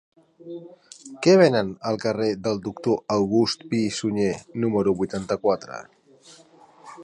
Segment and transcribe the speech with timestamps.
[1.25, 4.33] Què venen al carrer del Doctor August Pi i Sunyer
[4.65, 5.83] número vuitanta-quatre?